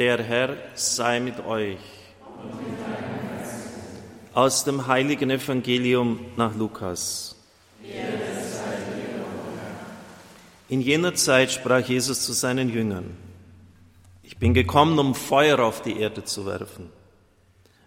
Der 0.00 0.22
Herr 0.22 0.56
sei 0.76 1.20
mit 1.20 1.44
euch. 1.44 1.76
Aus 4.32 4.64
dem 4.64 4.86
heiligen 4.86 5.28
Evangelium 5.28 6.20
nach 6.38 6.56
Lukas. 6.56 7.36
In 10.70 10.80
jener 10.80 11.14
Zeit 11.16 11.52
sprach 11.52 11.86
Jesus 11.86 12.24
zu 12.24 12.32
seinen 12.32 12.72
Jüngern, 12.72 13.14
ich 14.22 14.38
bin 14.38 14.54
gekommen, 14.54 14.98
um 14.98 15.14
Feuer 15.14 15.58
auf 15.58 15.82
die 15.82 16.00
Erde 16.00 16.24
zu 16.24 16.46
werfen. 16.46 16.88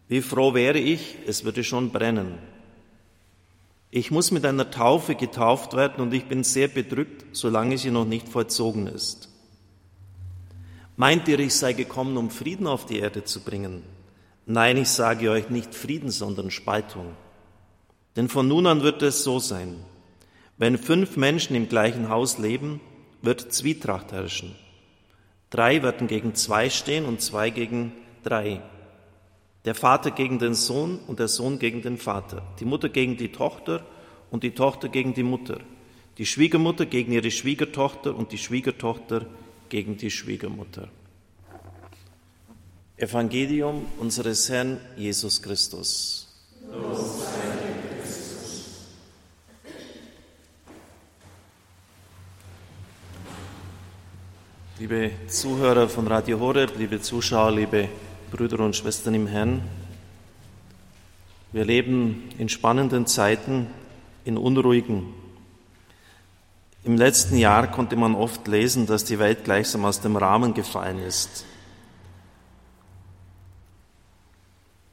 Wie 0.07 0.21
froh 0.21 0.53
wäre 0.53 0.77
ich, 0.77 1.15
es 1.25 1.45
würde 1.45 1.63
schon 1.63 1.89
brennen. 1.89 2.37
Ich 3.89 4.11
muss 4.11 4.29
mit 4.29 4.45
einer 4.45 4.69
Taufe 4.69 5.15
getauft 5.15 5.73
werden 5.73 6.03
und 6.03 6.13
ich 6.13 6.25
bin 6.25 6.43
sehr 6.43 6.67
bedrückt, 6.67 7.25
solange 7.31 7.79
sie 7.79 7.89
noch 7.89 8.05
nicht 8.05 8.29
vollzogen 8.29 8.85
ist. 8.85 9.32
Meint 10.95 11.27
ihr, 11.27 11.39
ich 11.39 11.55
sei 11.55 11.73
gekommen, 11.73 12.17
um 12.17 12.29
Frieden 12.29 12.67
auf 12.67 12.85
die 12.85 12.99
Erde 12.99 13.23
zu 13.23 13.41
bringen? 13.41 13.83
Nein, 14.45 14.77
ich 14.77 14.89
sage 14.89 15.31
euch 15.31 15.49
nicht 15.49 15.73
Frieden, 15.73 16.11
sondern 16.11 16.51
Spaltung. 16.51 17.15
Denn 18.15 18.29
von 18.29 18.47
nun 18.47 18.67
an 18.67 18.83
wird 18.83 19.01
es 19.01 19.23
so 19.23 19.39
sein. 19.39 19.77
Wenn 20.57 20.77
fünf 20.77 21.17
Menschen 21.17 21.55
im 21.55 21.67
gleichen 21.67 22.09
Haus 22.09 22.37
leben, 22.37 22.79
wird 23.23 23.51
Zwietracht 23.53 24.11
herrschen. 24.11 24.55
Drei 25.49 25.81
werden 25.81 26.07
gegen 26.07 26.35
zwei 26.35 26.69
stehen 26.69 27.05
und 27.05 27.21
zwei 27.21 27.49
gegen 27.49 27.93
drei. 28.23 28.61
Der 29.65 29.75
Vater 29.75 30.11
gegen 30.11 30.39
den 30.39 30.53
Sohn 30.53 30.99
und 31.07 31.19
der 31.19 31.27
Sohn 31.27 31.57
gegen 31.57 31.81
den 31.81 31.97
Vater. 31.97 32.43
Die 32.59 32.65
Mutter 32.65 32.89
gegen 32.89 33.17
die 33.17 33.31
Tochter 33.31 33.83
und 34.29 34.43
die 34.43 34.51
Tochter 34.51 34.89
gegen 34.89 35.13
die 35.13 35.23
Mutter. 35.23 35.59
Die 36.17 36.25
Schwiegermutter 36.25 36.85
gegen 36.85 37.13
ihre 37.13 37.31
Schwiegertochter 37.31 38.15
und 38.15 38.31
die 38.31 38.37
Schwiegertochter 38.37 39.25
gegen 39.69 39.97
die 39.97 40.11
Schwiegermutter. 40.11 40.89
Evangelium 42.97 43.85
unseres 43.99 44.49
Herrn 44.49 44.79
Jesus 44.95 45.41
Christus. 45.41 46.27
Liebe 54.79 55.11
Zuhörer 55.27 55.87
von 55.87 56.07
Radio 56.07 56.39
Horeb, 56.39 56.77
liebe 56.77 56.99
Zuschauer, 56.99 57.51
liebe 57.51 57.89
Brüder 58.31 58.59
und 58.59 58.75
Schwestern 58.75 59.13
im 59.13 59.27
Herrn. 59.27 59.61
Wir 61.51 61.65
leben 61.65 62.29
in 62.37 62.49
spannenden 62.49 63.05
Zeiten, 63.05 63.67
in 64.25 64.37
unruhigen. 64.37 65.22
Im 66.85 66.97
letzten 66.97 67.37
Jahr 67.37 67.71
konnte 67.71 67.95
man 67.95 68.13
oft 68.13 68.45
lesen, 68.47 68.87
dass 68.87 69.05
die 69.05 69.17
Welt 69.17 69.45
gleichsam 69.45 69.85
aus 69.85 70.01
dem 70.01 70.17
Rahmen 70.17 70.53
gefallen 70.53 70.99
ist. 70.99 71.45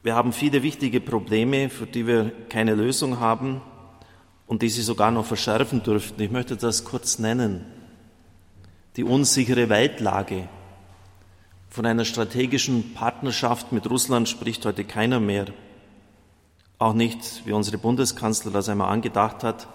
Wir 0.04 0.14
haben 0.14 0.32
viele 0.32 0.62
wichtige 0.62 1.00
Probleme, 1.00 1.68
für 1.68 1.86
die 1.86 2.06
wir 2.06 2.30
keine 2.48 2.76
Lösung 2.76 3.18
haben 3.18 3.60
und 4.46 4.62
die 4.62 4.68
sie 4.68 4.82
sogar 4.82 5.10
noch 5.10 5.26
verschärfen 5.26 5.82
dürften. 5.82 6.22
Ich 6.22 6.30
möchte 6.30 6.56
das 6.56 6.84
kurz 6.84 7.18
nennen. 7.18 7.66
Die 8.96 9.04
unsichere 9.04 9.68
Weltlage, 9.68 10.48
von 11.68 11.86
einer 11.86 12.04
strategischen 12.04 12.94
Partnerschaft 12.94 13.72
mit 13.72 13.88
Russland 13.88 14.28
spricht 14.28 14.64
heute 14.64 14.84
keiner 14.84 15.20
mehr. 15.20 15.46
Auch 16.78 16.94
nicht, 16.94 17.42
wie 17.44 17.52
unsere 17.52 17.78
Bundeskanzler 17.78 18.50
das 18.50 18.68
einmal 18.68 18.92
angedacht 18.92 19.44
hat, 19.44 19.68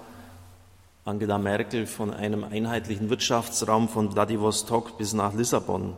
Angela 1.07 1.37
Merkel 1.37 1.85
von 1.85 2.11
einem 2.11 2.43
einheitlichen 2.43 3.11
Wirtschaftsraum 3.11 3.89
von 3.89 4.11
Vladivostok 4.11 4.97
bis 4.97 5.13
nach 5.13 5.35
Lissabon. 5.35 5.95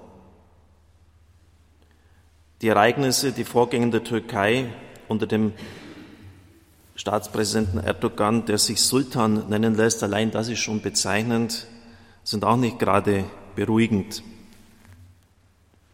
Die 2.61 2.67
Ereignisse, 2.67 3.31
die 3.31 3.45
Vorgänge 3.45 3.89
der 3.89 4.03
Türkei 4.03 4.65
unter 5.07 5.25
dem 5.25 5.53
Staatspräsidenten 6.95 7.79
Erdogan, 7.79 8.45
der 8.47 8.57
sich 8.57 8.81
Sultan 8.81 9.47
nennen 9.47 9.75
lässt, 9.75 10.03
allein 10.03 10.31
das 10.31 10.49
ist 10.49 10.59
schon 10.59 10.81
bezeichnend, 10.81 11.67
sind 12.25 12.43
auch 12.43 12.57
nicht 12.57 12.77
gerade 12.77 13.23
beruhigend 13.55 14.23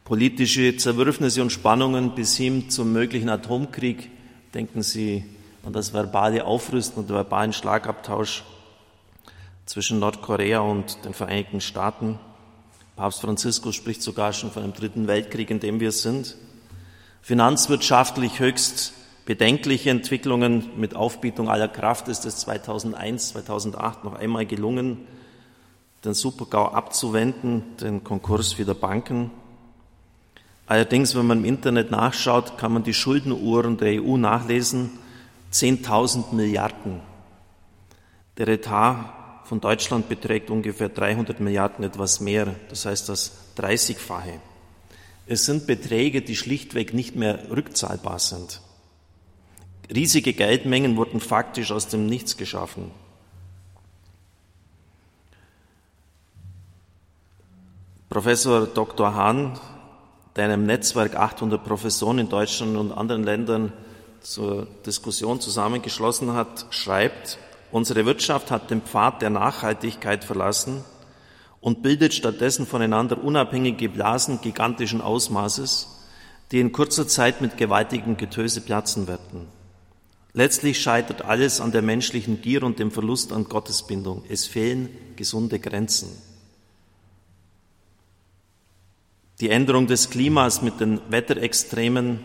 politische 0.06 0.76
Zerwürfnisse 0.76 1.44
und 1.44 1.52
Spannungen 1.52 2.16
bis 2.16 2.36
hin 2.36 2.72
zum 2.72 2.92
möglichen 2.92 3.30
Atomkrieg. 3.30 4.10
Denken 4.56 4.82
Sie 4.82 5.24
an 5.64 5.72
das 5.72 5.94
verbale 5.94 6.46
Aufrüsten 6.46 7.02
und 7.02 7.10
den 7.10 7.16
verbalen 7.16 7.54
Schlagabtausch 7.54 8.44
zwischen 9.66 10.00
Nordkorea 10.00 10.60
und 10.60 11.06
den 11.06 11.14
Vereinigten 11.14 11.62
Staaten. 11.62 12.20
Papst 12.96 13.22
Franziskus 13.22 13.76
spricht 13.76 14.02
sogar 14.02 14.34
schon 14.34 14.52
von 14.52 14.64
einem 14.64 14.74
dritten 14.74 15.08
Weltkrieg, 15.08 15.50
in 15.50 15.60
dem 15.60 15.80
wir 15.80 15.92
sind. 15.92 16.36
Finanzwirtschaftlich 17.22 18.40
höchst 18.40 18.94
bedenkliche 19.26 19.90
Entwicklungen 19.90 20.70
mit 20.78 20.96
Aufbietung 20.96 21.50
aller 21.50 21.70
Kraft 21.70 22.08
ist 22.08 22.26
es 22.26 22.38
2001, 22.38 23.30
2008 23.30 24.04
noch 24.04 24.16
einmal 24.16 24.46
gelungen, 24.46 25.08
den 26.04 26.14
Supergau 26.14 26.68
abzuwenden, 26.68 27.64
den 27.78 28.04
Konkurs 28.04 28.54
vieler 28.54 28.74
Banken. 28.74 29.32
Allerdings, 30.68 31.16
wenn 31.16 31.28
man 31.28 31.40
im 31.40 31.46
Internet 31.46 31.92
nachschaut, 31.92 32.58
kann 32.58 32.74
man 32.74 32.84
die 32.84 32.94
Schuldenuhren 32.94 33.78
der 33.78 34.02
EU 34.02 34.18
nachlesen. 34.18 34.92
10.000 35.52 36.34
Milliarden. 36.34 37.00
Der 38.38 38.48
Etat 38.48 39.23
von 39.46 39.62
Deutschland 39.62 40.10
beträgt 40.10 40.50
ungefähr 40.50 40.90
300 40.90 41.40
Milliarden, 41.40 41.84
etwas 41.84 42.20
mehr. 42.20 42.56
Das 42.70 42.86
heißt 42.86 43.10
das 43.10 43.32
30-fache. 43.58 44.40
Es 45.26 45.46
sind 45.46 45.68
Beträge, 45.68 46.22
die 46.22 46.36
schlichtweg 46.36 46.94
nicht 46.94 47.16
mehr 47.16 47.50
rückzahlbar 47.50 48.20
sind. 48.20 48.62
Riesige 49.94 50.34
Geldmengen 50.34 50.98
wurden 50.98 51.20
faktisch 51.20 51.72
aus 51.72 51.88
dem 51.88 52.08
Nichts 52.08 52.38
geschaffen. 52.38 52.92
Professor 58.10 58.68
Dr. 58.68 59.16
Hahn 59.16 59.60
der 60.36 60.46
einem 60.46 60.66
Netzwerk 60.66 61.16
800 61.16 61.64
Professoren 61.64 62.20
in 62.20 62.30
Deutschland 62.30 62.76
und 62.78 62.92
anderen 62.92 63.24
Ländern 63.24 63.72
zur 64.22 64.68
Diskussion 64.86 65.40
zusammengeschlossen 65.40 66.34
hat, 66.34 66.66
schreibt, 66.72 67.38
unsere 67.74 68.06
Wirtschaft 68.06 68.52
hat 68.52 68.72
den 68.72 68.82
Pfad 68.82 69.22
der 69.22 69.30
Nachhaltigkeit 69.30 70.24
verlassen 70.24 70.86
und 71.60 71.82
bildet 71.82 72.14
stattdessen 72.14 72.66
voneinander 72.66 73.22
unabhängige 73.22 73.90
Blasen 73.90 74.40
gigantischen 74.42 75.02
Ausmaßes, 75.02 75.90
die 76.52 76.62
in 76.62 76.72
kurzer 76.72 77.08
Zeit 77.08 77.42
mit 77.42 77.58
gewaltigem 77.58 78.16
Getöse 78.16 78.62
platzen 78.62 79.08
werden. 79.10 79.48
Letztlich 80.32 80.82
scheitert 80.82 81.24
alles 81.24 81.60
an 81.60 81.72
der 81.72 81.82
menschlichen 81.82 82.42
Gier 82.42 82.64
und 82.64 82.80
dem 82.80 82.92
Verlust 82.92 83.34
an 83.34 83.44
Gottesbindung. 83.44 84.24
Es 84.30 84.48
fehlen 84.48 84.90
gesunde 85.16 85.60
Grenzen. 85.60 86.10
die 89.44 89.50
Änderung 89.50 89.88
des 89.88 90.10
Klimas 90.10 90.62
mit 90.62 90.80
den 90.80 91.02
Wetterextremen, 91.10 92.20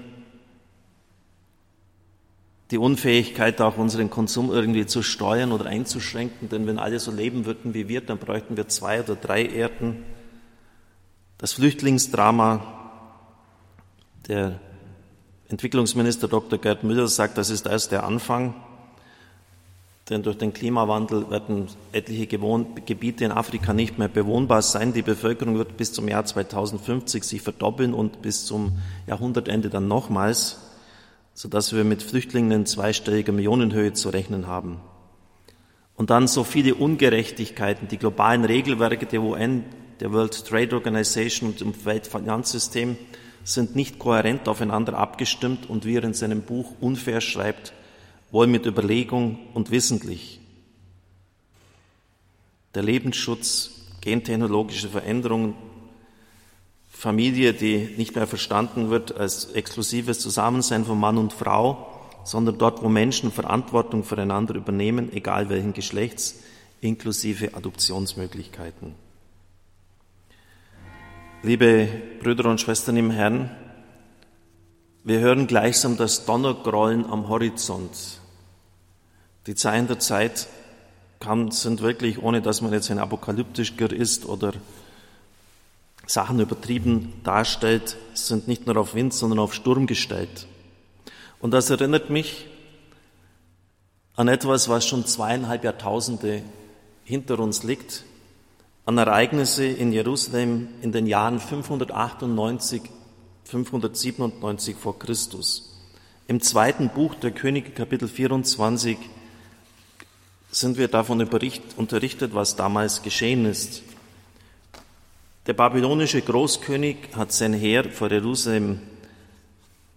die 2.71 2.79
Unfähigkeit, 2.79 3.61
auch 3.61 3.79
unseren 3.79 4.11
Konsum 4.11 4.51
irgendwie 4.51 4.87
zu 4.87 5.03
steuern 5.03 5.53
oder 5.53 5.67
einzuschränken, 5.67 6.49
denn 6.49 6.67
wenn 6.67 6.79
alle 6.79 7.01
so 7.01 7.11
leben 7.11 7.47
würden 7.47 7.73
wie 7.73 7.89
wir, 7.89 8.03
dann 8.03 8.19
bräuchten 8.19 8.57
wir 8.57 8.69
zwei 8.69 9.03
oder 9.03 9.17
drei 9.17 9.47
Erden. 9.47 10.05
Das 11.39 11.55
Flüchtlingsdrama, 11.55 12.61
der 14.29 14.61
Entwicklungsminister 15.49 16.29
Dr. 16.29 16.59
Gerd 16.59 16.85
Müller 16.85 17.09
sagt, 17.09 17.39
das 17.39 17.49
ist 17.49 17.67
erst 17.67 17.93
der 17.93 18.05
Anfang. 18.05 18.55
Denn 20.11 20.23
durch 20.23 20.39
den 20.39 20.55
Klimawandel 20.55 21.31
werden 21.31 21.69
etliche 21.93 22.27
Gebiete 22.27 23.25
in 23.25 23.33
Afrika 23.33 23.75
nicht 23.75 23.99
mehr 23.99 24.09
bewohnbar 24.09 24.63
sein. 24.63 24.95
Die 24.95 25.03
Bevölkerung 25.03 25.59
wird 25.59 25.77
bis 25.77 25.93
zum 25.93 26.09
Jahr 26.09 26.25
2050 26.25 27.25
sich 27.25 27.43
verdoppeln 27.43 27.93
und 27.93 28.23
bis 28.23 28.47
zum 28.47 28.79
Jahrhundertende 29.07 29.69
dann 29.69 29.87
nochmals, 29.87 30.68
sodass 31.39 31.73
wir 31.73 31.85
mit 31.85 32.03
Flüchtlingen 32.03 32.51
in 32.51 32.67
zweistelliger 32.67 33.31
Millionenhöhe 33.31 33.93
zu 33.93 34.09
rechnen 34.09 34.49
haben. 34.49 34.81
Und 35.95 36.11
dann 36.11 36.27
so 36.27 36.43
viele 36.43 36.75
Ungerechtigkeiten, 36.75 37.87
die 37.87 37.97
globalen 37.97 38.45
Regelwerke 38.45 39.07
der 39.07 39.23
UN, 39.23 39.65
der 40.01 40.13
World 40.13 40.45
Trade 40.45 40.75
Organization 40.75 41.51
und 41.51 41.61
dem 41.61 41.85
Weltfinanzsystem 41.85 42.97
sind 43.45 43.77
nicht 43.77 44.01
kohärent 44.01 44.49
aufeinander 44.49 44.99
abgestimmt 44.99 45.71
und 45.71 45.85
wie 45.85 45.95
er 45.95 46.03
in 46.03 46.13
seinem 46.13 46.43
Buch 46.43 46.73
unfair 46.81 47.21
schreibt, 47.21 47.73
wohl 48.33 48.49
mit 48.49 48.67
Überlegung 48.67 49.39
und 49.55 49.71
wissentlich. 49.71 50.41
Der 52.75 52.83
Lebensschutz, 52.83 53.87
gentechnologische 54.01 54.89
Veränderungen, 54.89 55.55
Familie, 56.99 57.53
die 57.55 57.95
nicht 57.97 58.17
mehr 58.17 58.27
verstanden 58.27 58.91
wird 58.91 59.17
als 59.17 59.53
exklusives 59.53 60.19
Zusammensein 60.19 60.85
von 60.85 60.99
Mann 60.99 61.17
und 61.17 61.33
Frau, 61.33 61.87
sondern 62.25 62.59
dort, 62.59 62.83
wo 62.83 62.89
Menschen 62.89 63.31
Verantwortung 63.31 64.03
füreinander 64.03 64.57
übernehmen, 64.57 65.13
egal 65.13 65.49
welchen 65.49 65.75
Geschlechts, 65.75 66.41
inklusive 66.81 67.55
Adoptionsmöglichkeiten. 67.55 68.97
Liebe 71.45 71.89
Brüder 72.21 72.51
und 72.51 72.61
Schwestern 72.61 72.97
im 72.97 73.13
Herrn, 73.13 73.49
wir 75.05 75.21
hören 75.21 75.47
gleichsam 75.47 75.97
das 75.97 76.25
Donnergrollen 76.25 77.07
am 77.07 77.29
Horizont. 77.29 78.19
Die 79.47 79.55
Zeichen 79.55 79.87
der 79.87 80.01
Zeit 80.01 80.49
sind 81.51 81.81
wirklich, 81.81 82.21
ohne 82.21 82.43
dass 82.43 82.61
man 82.61 82.73
jetzt 82.73 82.91
ein 82.91 82.99
apokalyptischer 82.99 83.93
ist 83.93 84.27
oder 84.27 84.53
Sachen 86.09 86.41
übertrieben 86.41 87.13
darstellt, 87.23 87.97
sind 88.15 88.49
nicht 88.49 88.67
nur 88.67 88.79
auf 88.79 88.95
Wind, 88.95 89.13
sondern 89.13 89.39
auf 89.39 89.53
Sturm 89.53 89.87
gestellt. 89.87 90.47
Und 91.39 91.53
das 91.53 91.69
erinnert 91.71 92.09
mich 92.09 92.47
an 94.17 94.27
etwas, 94.27 94.69
was 94.69 94.87
schon 94.87 95.07
zweieinhalb 95.07 95.65
Jahrtausende 95.65 96.43
hinter 97.05 97.39
uns 97.39 97.63
liegt, 97.63 98.05
an 98.87 98.97
Ereignisse 98.97 99.67
in 99.67 99.93
Jerusalem 99.93 100.69
in 100.81 100.93
den 100.93 101.07
Jahren 101.07 101.41
598, 101.41 102.83
597 103.45 104.77
vor 104.77 104.99
Christus. 104.99 105.79
Im 106.27 106.41
zweiten 106.41 106.89
Buch 106.89 107.15
der 107.17 107.33
Könige, 107.33 107.71
Kapitel 107.71 108.09
24, 108.09 108.97
sind 110.51 110.79
wir 110.79 110.89
davon 110.89 111.21
unterrichtet, 111.77 112.35
was 112.35 112.57
damals 112.57 113.03
geschehen 113.03 113.45
ist. 113.45 113.83
Der 115.49 115.55
babylonische 115.55 116.21
Großkönig 116.21 116.97
hat 117.17 117.33
sein 117.33 117.55
Heer 117.55 117.91
vor 117.91 118.11
Jerusalem 118.11 118.81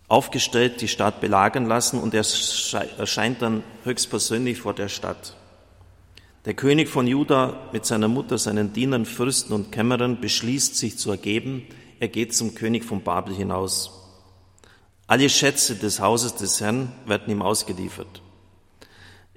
aufgestellt, 0.07 0.79
die 0.79 0.87
Stadt 0.87 1.19
belagern 1.19 1.65
lassen 1.65 1.99
und 1.99 2.13
er 2.13 2.23
erscheint 2.97 3.41
dann 3.41 3.61
höchstpersönlich 3.83 4.61
vor 4.61 4.73
der 4.73 4.87
Stadt. 4.87 5.35
Der 6.45 6.53
König 6.53 6.87
von 6.87 7.05
Juda 7.05 7.67
mit 7.73 7.85
seiner 7.85 8.07
Mutter, 8.07 8.37
seinen 8.37 8.71
Dienern, 8.71 9.03
Fürsten 9.03 9.51
und 9.51 9.73
Kämmerern 9.73 10.21
beschließt, 10.21 10.77
sich 10.77 10.97
zu 10.97 11.11
ergeben. 11.11 11.67
Er 11.99 12.07
geht 12.07 12.33
zum 12.33 12.55
König 12.55 12.85
von 12.85 13.03
Babel 13.03 13.35
hinaus. 13.35 13.91
Alle 15.05 15.27
Schätze 15.27 15.75
des 15.75 15.99
Hauses 15.99 16.35
des 16.35 16.61
Herrn 16.61 16.93
werden 17.05 17.29
ihm 17.29 17.41
ausgeliefert. 17.41 18.21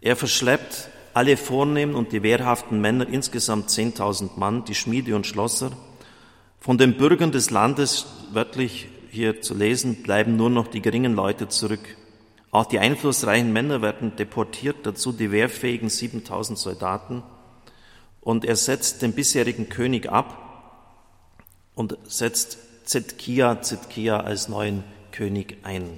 Er 0.01 0.15
verschleppt 0.15 0.91
alle 1.13 1.37
vornehmen 1.37 1.97
und 1.97 2.13
die 2.13 2.23
wehrhaften 2.23 2.81
Männer, 2.81 3.09
insgesamt 3.09 3.69
10.000 3.69 4.39
Mann, 4.39 4.65
die 4.65 4.77
Schmiede 4.77 5.17
und 5.17 5.27
Schlosser. 5.27 5.73
Von 6.65 6.79
den 6.79 6.97
Bürgern 6.97 7.31
des 7.31 7.51
Landes, 7.51 8.07
wörtlich 8.33 8.89
hier 9.11 9.43
zu 9.43 9.53
lesen, 9.53 10.03
bleiben 10.03 10.37
nur 10.37 10.49
noch 10.49 10.67
die 10.67 10.81
geringen 10.81 11.13
Leute 11.13 11.47
zurück. 11.51 11.95
Auch 12.51 12.65
die 12.65 12.79
einflussreichen 12.79 13.53
Männer 13.53 13.83
werden 13.83 14.17
deportiert, 14.17 14.77
dazu 14.85 15.13
die 15.13 15.31
wehrfähigen 15.31 15.91
7000 15.91 16.59
Soldaten. 16.59 17.23
Und 18.23 18.47
er 18.47 18.57
setzt 18.57 19.03
den 19.03 19.13
bisherigen 19.13 19.69
König 19.69 20.11
ab 20.11 20.89
und 21.75 21.99
setzt 22.05 22.57
Zedkia, 22.85 23.61
Zedkia 23.61 24.21
als 24.21 24.49
neuen 24.49 24.85
König 25.13 25.59
ein. 25.65 25.91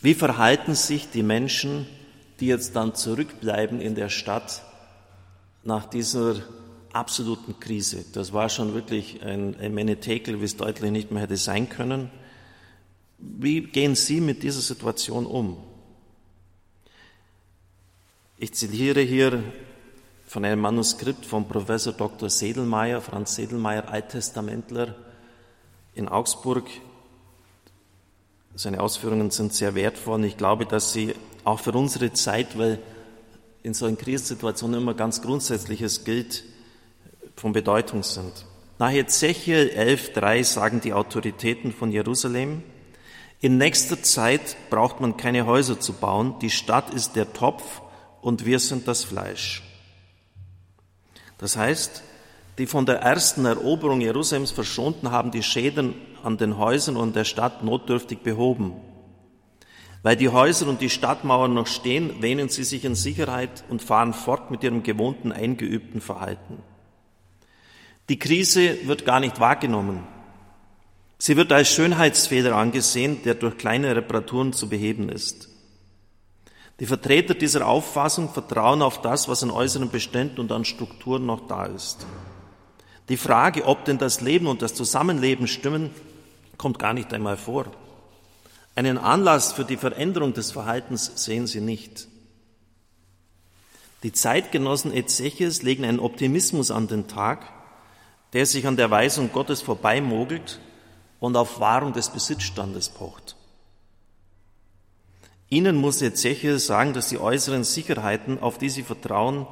Wie 0.00 0.14
verhalten 0.14 0.74
sich 0.74 1.10
die 1.10 1.22
Menschen, 1.22 1.86
die 2.40 2.46
jetzt 2.46 2.74
dann 2.74 2.94
zurückbleiben 2.94 3.82
in 3.82 3.94
der 3.94 4.08
Stadt 4.08 4.62
nach 5.64 5.84
dieser 5.84 6.36
absoluten 6.94 7.58
Krise? 7.60 8.04
Das 8.12 8.32
war 8.32 8.48
schon 8.48 8.74
wirklich 8.74 9.22
ein, 9.22 9.56
ein 9.58 9.74
Menetekel, 9.74 10.40
wie 10.40 10.44
es 10.44 10.56
deutlich 10.56 10.90
nicht 10.90 11.10
mehr 11.10 11.22
hätte 11.22 11.36
sein 11.36 11.68
können. 11.68 12.10
Wie 13.18 13.62
gehen 13.62 13.94
Sie 13.94 14.20
mit 14.20 14.42
dieser 14.42 14.60
Situation 14.60 15.26
um? 15.26 15.56
Ich 18.36 18.52
zitiere 18.52 19.00
hier 19.00 19.42
von 20.26 20.44
einem 20.44 20.60
Manuskript 20.60 21.24
von 21.24 21.46
Professor 21.46 21.92
Dr. 21.92 22.28
Sedelmeier, 22.28 23.00
Franz 23.00 23.36
Sedelmeier, 23.36 23.88
Alttestamentler 23.88 24.94
in 25.94 26.08
Augsburg. 26.08 26.68
Seine 28.56 28.80
Ausführungen 28.80 29.30
sind 29.30 29.54
sehr 29.54 29.74
wertvoll 29.74 30.14
und 30.14 30.24
ich 30.24 30.36
glaube, 30.36 30.66
dass 30.66 30.92
sie 30.92 31.14
auch 31.44 31.60
für 31.60 31.72
unsere 31.72 32.12
Zeit, 32.12 32.58
weil 32.58 32.78
in 33.62 33.74
solchen 33.74 33.96
Krisensituationen 33.96 34.80
immer 34.80 34.94
ganz 34.94 35.22
Grundsätzliches 35.22 36.04
gilt, 36.04 36.44
von 37.36 37.52
Bedeutung 37.52 38.02
sind. 38.02 38.46
Nach 38.78 38.92
Ezechiel 38.92 39.70
11.3 39.76 40.44
sagen 40.44 40.80
die 40.80 40.92
Autoritäten 40.92 41.72
von 41.72 41.92
Jerusalem, 41.92 42.62
in 43.40 43.58
nächster 43.58 44.02
Zeit 44.02 44.56
braucht 44.70 45.00
man 45.00 45.16
keine 45.16 45.46
Häuser 45.46 45.78
zu 45.78 45.92
bauen, 45.92 46.36
die 46.40 46.50
Stadt 46.50 46.94
ist 46.94 47.14
der 47.14 47.32
Topf 47.32 47.82
und 48.22 48.46
wir 48.46 48.58
sind 48.58 48.88
das 48.88 49.04
Fleisch. 49.04 49.62
Das 51.38 51.56
heißt, 51.56 52.02
die 52.58 52.66
von 52.66 52.86
der 52.86 53.00
ersten 53.00 53.44
Eroberung 53.44 54.00
Jerusalems 54.00 54.50
verschonten 54.50 55.10
haben 55.10 55.30
die 55.30 55.42
Schäden 55.42 55.94
an 56.22 56.38
den 56.38 56.56
Häusern 56.56 56.96
und 56.96 57.16
der 57.16 57.24
Stadt 57.24 57.62
notdürftig 57.62 58.20
behoben. 58.20 58.72
Weil 60.02 60.16
die 60.16 60.28
Häuser 60.28 60.68
und 60.68 60.80
die 60.80 60.90
Stadtmauern 60.90 61.52
noch 61.52 61.66
stehen, 61.66 62.22
wähnen 62.22 62.48
sie 62.48 62.64
sich 62.64 62.84
in 62.84 62.94
Sicherheit 62.94 63.64
und 63.68 63.82
fahren 63.82 64.12
fort 64.12 64.50
mit 64.50 64.62
ihrem 64.62 64.82
gewohnten 64.82 65.32
eingeübten 65.32 66.00
Verhalten. 66.00 66.62
Die 68.08 68.18
Krise 68.18 68.86
wird 68.86 69.04
gar 69.04 69.20
nicht 69.20 69.40
wahrgenommen. 69.40 70.04
Sie 71.18 71.36
wird 71.36 71.52
als 71.52 71.68
Schönheitsfehler 71.68 72.54
angesehen, 72.54 73.22
der 73.24 73.34
durch 73.34 73.56
kleine 73.56 73.96
Reparaturen 73.96 74.52
zu 74.52 74.68
beheben 74.68 75.08
ist. 75.08 75.48
Die 76.80 76.86
Vertreter 76.86 77.34
dieser 77.34 77.66
Auffassung 77.66 78.28
vertrauen 78.30 78.82
auf 78.82 79.00
das, 79.00 79.28
was 79.28 79.42
an 79.42 79.50
äußeren 79.50 79.90
Beständen 79.90 80.40
und 80.40 80.52
an 80.52 80.64
Strukturen 80.64 81.24
noch 81.24 81.46
da 81.46 81.66
ist. 81.66 82.06
Die 83.08 83.16
Frage, 83.16 83.64
ob 83.64 83.84
denn 83.84 83.98
das 83.98 84.20
Leben 84.20 84.48
und 84.48 84.60
das 84.60 84.74
Zusammenleben 84.74 85.46
stimmen, 85.46 85.90
kommt 86.58 86.78
gar 86.78 86.92
nicht 86.92 87.12
einmal 87.14 87.36
vor. 87.36 87.66
Einen 88.74 88.98
Anlass 88.98 89.52
für 89.52 89.64
die 89.64 89.76
Veränderung 89.76 90.32
des 90.34 90.50
Verhaltens 90.50 91.12
sehen 91.14 91.46
sie 91.46 91.60
nicht. 91.60 92.08
Die 94.02 94.12
Zeitgenossen 94.12 94.92
Ezechiels 94.92 95.62
legen 95.62 95.84
einen 95.84 96.00
Optimismus 96.00 96.70
an 96.70 96.88
den 96.88 97.06
Tag, 97.06 97.46
der 98.34 98.44
sich 98.44 98.66
an 98.66 98.76
der 98.76 98.90
Weisung 98.90 99.32
Gottes 99.32 99.62
vorbeimogelt 99.62 100.60
und 101.20 101.36
auf 101.36 101.60
Wahrung 101.60 101.92
des 101.92 102.10
Besitzstandes 102.10 102.88
pocht. 102.90 103.36
Ihnen 105.48 105.76
muss 105.76 106.02
Ezechiel 106.02 106.58
sagen, 106.58 106.94
dass 106.94 107.08
die 107.08 107.18
äußeren 107.18 107.62
Sicherheiten, 107.62 108.40
auf 108.40 108.58
die 108.58 108.68
sie 108.70 108.82
vertrauen, 108.82 109.46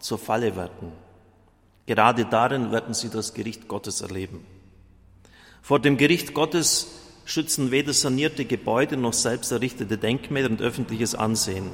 zur 0.00 0.18
Falle 0.18 0.56
werden. 0.56 0.92
Gerade 1.84 2.24
darin 2.24 2.72
werden 2.72 2.94
sie 2.94 3.10
das 3.10 3.34
Gericht 3.34 3.68
Gottes 3.68 4.00
erleben. 4.00 4.44
Vor 5.60 5.78
dem 5.78 5.98
Gericht 5.98 6.32
Gottes 6.32 6.88
schützen 7.26 7.70
weder 7.70 7.92
sanierte 7.92 8.46
Gebäude 8.46 8.96
noch 8.96 9.12
selbst 9.12 9.52
errichtete 9.52 9.98
Denkmäler 9.98 10.48
und 10.48 10.62
öffentliches 10.62 11.14
Ansehen. 11.14 11.70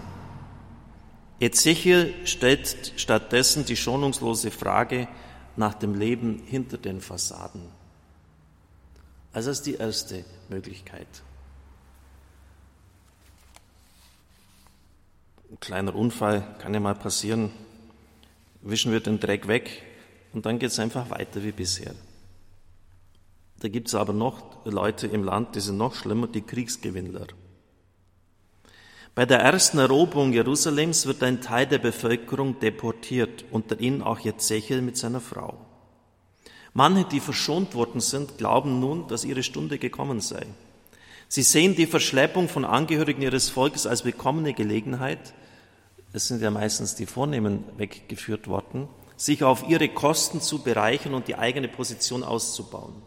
Ezechiel 1.41 2.15
stellt 2.25 2.95
stattdessen 2.97 3.65
die 3.65 3.77
schonungslose 3.77 4.51
Frage 4.51 5.07
nach 5.59 5.75
dem 5.75 5.95
Leben 5.95 6.41
hinter 6.47 6.79
den 6.79 7.01
Fassaden. 7.01 7.63
Also 9.33 9.51
das 9.51 9.59
ist 9.59 9.67
die 9.67 9.75
erste 9.75 10.25
Möglichkeit. 10.49 11.09
Ein 15.51 15.61
kleiner 15.61 15.95
Unfall 15.95 16.57
kann 16.61 16.75
ja 16.75 16.81
mal 16.81 16.95
passieren. 16.95 17.51
Wischen 18.63 18.93
wir 18.93 19.01
den 19.01 19.21
Dreck 19.21 19.49
weg 19.49 19.83
und 20.33 20.47
dann 20.47 20.59
geht 20.59 20.71
es 20.71 20.79
einfach 20.79 21.11
weiter 21.11 21.43
wie 21.43 21.53
bisher. 21.53 21.95
Da 23.61 23.69
gibt 23.69 23.89
es 23.89 23.95
aber 23.95 24.13
noch 24.13 24.65
Leute 24.65 25.07
im 25.07 25.25
Land, 25.25 25.57
die 25.57 25.61
sind 25.61 25.77
noch 25.77 25.95
schlimmer, 25.95 26.29
die 26.29 26.43
Kriegsgewinnler. 26.43 27.27
Bei 29.19 29.27
der 29.27 29.41
ersten 29.41 29.79
Eroberung 29.79 30.33
Jerusalems 30.33 31.07
wird 31.07 31.25
ein 31.25 31.41
Teil 31.41 31.67
der 31.67 31.79
Bevölkerung 31.79 32.61
deportiert, 32.61 33.45
unter 33.51 33.81
ihnen 33.81 34.01
auch 34.01 34.21
Jezechel 34.21 34.81
mit 34.81 34.97
seiner 34.97 35.21
Frau. 35.21 35.59
Manche, 36.73 37.05
die 37.05 37.19
verschont 37.19 37.75
worden 37.75 38.01
sind, 38.01 38.39
glauben 38.39 38.79
nun, 38.79 39.09
dass 39.09 39.25
ihre 39.25 39.43
Stunde 39.43 39.79
gekommen 39.79 40.21
sei. 40.21 40.47
Sie 41.27 41.43
sehen 41.43 41.75
die 41.75 41.89
Verschleppung 41.89 42.49
von 42.49 42.65
Angehörigen 42.65 43.21
ihres 43.23 43.51
Volkes 43.51 43.89
als 43.89 44.05
willkommene 44.05 44.55
Gelegenheit, 44.55 45.35
es 46.13 46.29
sind 46.29 46.41
ja 46.41 46.53
meistens 46.53 46.95
die 46.95 47.07
Vornehmen 47.07 47.65
weggeführt 47.77 48.47
worden, 48.47 48.87
sich 49.17 49.43
auf 49.43 49.69
ihre 49.69 49.89
Kosten 49.89 50.41
zu 50.41 50.63
bereichern 50.63 51.15
und 51.15 51.27
die 51.27 51.35
eigene 51.35 51.67
Position 51.67 52.23
auszubauen. 52.23 53.03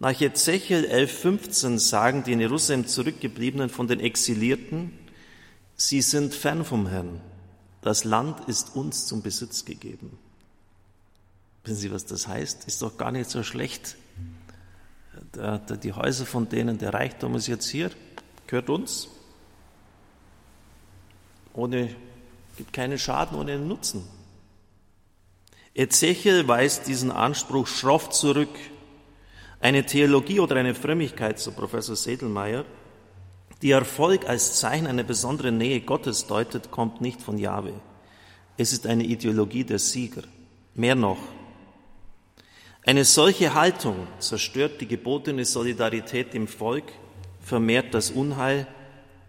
Nach 0.00 0.20
Ezechiel 0.20 0.86
11.15 0.86 1.78
sagen 1.78 2.22
die 2.22 2.32
in 2.32 2.40
Jerusalem 2.40 2.86
zurückgebliebenen 2.86 3.68
von 3.68 3.88
den 3.88 3.98
Exilierten, 3.98 4.96
sie 5.74 6.02
sind 6.02 6.34
fern 6.34 6.64
vom 6.64 6.86
Herrn. 6.86 7.20
Das 7.82 8.04
Land 8.04 8.48
ist 8.48 8.76
uns 8.76 9.06
zum 9.06 9.22
Besitz 9.22 9.64
gegeben. 9.64 10.16
Wissen 11.64 11.76
Sie, 11.76 11.90
was 11.90 12.06
das 12.06 12.28
heißt? 12.28 12.66
Ist 12.66 12.80
doch 12.82 12.96
gar 12.96 13.10
nicht 13.10 13.28
so 13.28 13.42
schlecht. 13.42 13.96
Die 15.82 15.92
Häuser 15.92 16.26
von 16.26 16.48
denen, 16.48 16.78
der 16.78 16.94
Reichtum 16.94 17.34
ist 17.34 17.48
jetzt 17.48 17.68
hier, 17.68 17.90
gehört 18.46 18.70
uns. 18.70 19.08
Ohne, 21.54 21.94
gibt 22.56 22.72
keinen 22.72 22.98
Schaden 22.98 23.36
ohne 23.36 23.58
Nutzen. 23.58 24.04
Ezechiel 25.74 26.46
weist 26.46 26.86
diesen 26.86 27.10
Anspruch 27.10 27.66
schroff 27.66 28.10
zurück. 28.10 28.48
Eine 29.60 29.84
Theologie 29.84 30.40
oder 30.40 30.56
eine 30.56 30.74
Frömmigkeit, 30.74 31.38
so 31.38 31.52
Professor 31.52 31.96
Sedelmeier, 31.96 32.64
die 33.60 33.72
Erfolg 33.72 34.28
als 34.28 34.60
Zeichen 34.60 34.86
einer 34.86 35.02
besonderen 35.02 35.58
Nähe 35.58 35.80
Gottes 35.80 36.26
deutet, 36.26 36.70
kommt 36.70 37.00
nicht 37.00 37.20
von 37.20 37.38
Jahwe. 37.38 37.74
Es 38.56 38.72
ist 38.72 38.86
eine 38.86 39.04
Ideologie 39.04 39.64
der 39.64 39.80
Sieger. 39.80 40.22
Mehr 40.74 40.94
noch. 40.94 41.18
Eine 42.86 43.04
solche 43.04 43.54
Haltung 43.54 44.06
zerstört 44.20 44.80
die 44.80 44.86
gebotene 44.86 45.44
Solidarität 45.44 46.34
im 46.34 46.46
Volk, 46.46 46.84
vermehrt 47.40 47.92
das 47.94 48.10
Unheil 48.10 48.66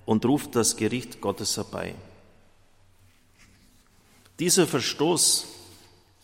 und 0.06 0.26
ruft 0.26 0.56
das 0.56 0.78
Gericht 0.78 1.22
Gottes 1.22 1.58
herbei. 1.58 1.96
Dieser 4.40 4.68
Verstoß 4.68 5.48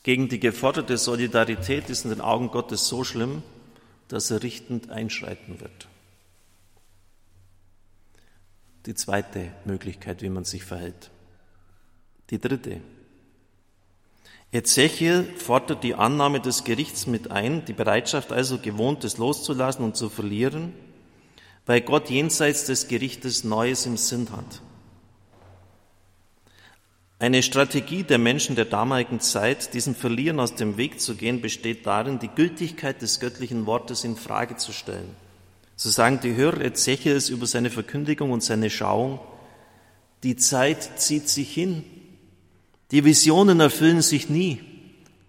gegen 0.03 0.29
die 0.29 0.39
geforderte 0.39 0.97
Solidarität 0.97 1.89
ist 1.89 2.05
in 2.05 2.12
den 2.12 2.21
Augen 2.21 2.51
Gottes 2.51 2.88
so 2.88 3.03
schlimm, 3.03 3.41
dass 4.07 4.31
er 4.31 4.43
richtend 4.43 4.89
einschreiten 4.89 5.59
wird. 5.59 5.88
Die 8.85 8.93
zweite 8.93 9.51
Möglichkeit, 9.65 10.21
wie 10.21 10.29
man 10.29 10.45
sich 10.45 10.63
verhält. 10.63 11.09
Die 12.29 12.39
dritte. 12.39 12.81
Ezechiel 14.51 15.24
fordert 15.38 15.83
die 15.83 15.95
Annahme 15.95 16.39
des 16.39 16.63
Gerichts 16.63 17.07
mit 17.07 17.31
ein, 17.31 17.65
die 17.65 17.74
Bereitschaft 17.74 18.31
also 18.31 18.59
Gewohntes 18.59 19.17
loszulassen 19.17 19.83
und 19.83 19.97
zu 19.97 20.09
verlieren, 20.09 20.74
weil 21.65 21.81
Gott 21.81 22.09
jenseits 22.09 22.65
des 22.65 22.88
Gerichtes 22.88 23.43
Neues 23.43 23.85
im 23.85 23.97
Sinn 23.97 24.29
hat. 24.31 24.62
Eine 27.17 27.43
Strategie 27.43 28.03
der 28.03 28.17
Menschen 28.17 28.55
der 28.55 28.65
damaligen 28.65 29.22
Zeit, 29.22 29.74
diesem 29.74 29.95
Verlieren 29.95 30.39
aus 30.39 30.55
dem 30.55 30.75
Weg 30.75 31.00
zu 31.00 31.15
gehen, 31.15 31.39
besteht 31.39 31.86
darin, 31.86 32.19
die 32.19 32.27
Gültigkeit 32.27 33.01
des 33.01 33.22
göttlichen 33.22 33.65
Wortes 33.65 34.03
in 34.03 34.17
Frage 34.17 34.57
zu 34.57 34.74
stellen. 34.74 35.15
So 35.77 35.89
sagen 35.89 36.19
die 36.22 36.36
Hörer 36.36 36.62
Ezechiels 36.62 37.29
über 37.29 37.48
seine 37.48 37.69
Verkündigung 37.69 38.31
und 38.31 38.43
seine 38.43 38.69
Schauung, 38.69 39.19
die 40.24 40.36
Zeit 40.36 41.00
zieht 41.00 41.29
sich 41.29 41.53
hin, 41.53 41.84
die 42.91 43.05
Visionen 43.05 43.60
erfüllen 43.62 44.01
sich 44.01 44.29
nie. 44.29 44.62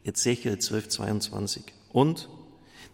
Ezechiel 0.05 0.59
12, 0.59 0.89
22. 0.89 1.65
Und 1.93 2.29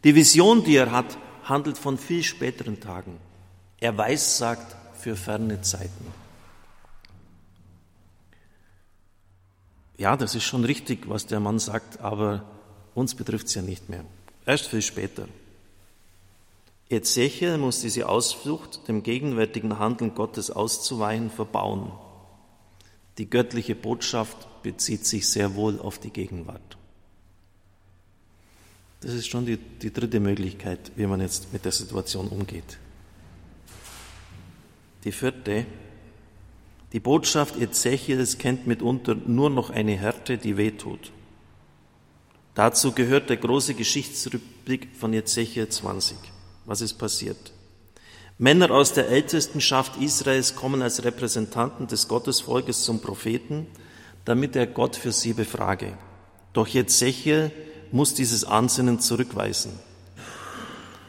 die 0.04 0.14
Vision, 0.14 0.64
die 0.64 0.76
er 0.76 0.92
hat, 0.92 1.18
handelt 1.44 1.78
von 1.78 1.98
viel 1.98 2.22
späteren 2.22 2.80
Tagen. 2.80 3.18
Er 3.80 3.96
weiß, 3.96 4.38
sagt, 4.38 4.76
für 4.98 5.16
ferne 5.16 5.60
Zeiten. 5.62 6.21
Ja, 10.02 10.16
das 10.16 10.34
ist 10.34 10.42
schon 10.42 10.64
richtig, 10.64 11.08
was 11.08 11.26
der 11.26 11.38
Mann 11.38 11.60
sagt, 11.60 12.00
aber 12.00 12.44
uns 12.92 13.14
betrifft 13.14 13.46
es 13.46 13.54
ja 13.54 13.62
nicht 13.62 13.88
mehr. 13.88 14.04
Erst 14.44 14.66
viel 14.66 14.82
später. 14.82 15.28
Ezechiel 16.90 17.56
muss 17.56 17.82
diese 17.82 18.08
Ausflucht, 18.08 18.88
dem 18.88 19.04
gegenwärtigen 19.04 19.78
Handeln 19.78 20.16
Gottes 20.16 20.50
auszuweichen, 20.50 21.30
verbauen. 21.30 21.92
Die 23.18 23.30
göttliche 23.30 23.76
Botschaft 23.76 24.64
bezieht 24.64 25.06
sich 25.06 25.28
sehr 25.28 25.54
wohl 25.54 25.78
auf 25.78 26.00
die 26.00 26.10
Gegenwart. 26.10 26.76
Das 29.02 29.12
ist 29.12 29.28
schon 29.28 29.46
die, 29.46 29.56
die 29.56 29.92
dritte 29.92 30.18
Möglichkeit, 30.18 30.90
wie 30.96 31.06
man 31.06 31.20
jetzt 31.20 31.52
mit 31.52 31.64
der 31.64 31.72
Situation 31.72 32.26
umgeht. 32.26 32.76
Die 35.04 35.12
vierte, 35.12 35.64
die 36.92 37.00
Botschaft 37.00 37.56
Ezechiels 37.58 38.36
kennt 38.36 38.66
mitunter 38.66 39.14
nur 39.14 39.48
noch 39.48 39.70
eine 39.70 39.96
Härte, 39.96 40.36
die 40.36 40.58
wehtut. 40.58 41.10
Dazu 42.54 42.92
gehört 42.92 43.30
der 43.30 43.38
große 43.38 43.72
Geschichtsrückblick 43.72 44.88
von 44.98 45.14
Ezechiel 45.14 45.68
20. 45.68 46.18
Was 46.66 46.82
ist 46.82 46.94
passiert? 46.94 47.52
Männer 48.36 48.70
aus 48.70 48.92
der 48.92 49.08
Ältestenschaft 49.08 50.00
Israels 50.02 50.54
kommen 50.54 50.82
als 50.82 51.02
Repräsentanten 51.02 51.86
des 51.86 52.08
Gottesvolkes 52.08 52.82
zum 52.82 53.00
Propheten, 53.00 53.66
damit 54.26 54.54
er 54.54 54.66
Gott 54.66 54.96
für 54.96 55.12
sie 55.12 55.32
befrage. 55.32 55.96
Doch 56.52 56.68
Ezechiel 56.74 57.50
muss 57.90 58.14
dieses 58.14 58.44
Ansinnen 58.44 59.00
zurückweisen. 59.00 59.72